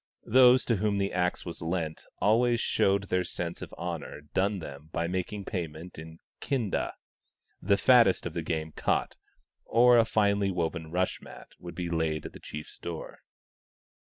[0.25, 3.03] Those to THE STONE AXE OF BURKAMUKK 13 whom the axe was lent always showed
[3.03, 6.75] their sense of the honour done them by making payment in kind—
[7.61, 9.13] the fattest of the game caught,
[9.63, 13.19] or a finely woven rush mat, would be laid at the chief's door.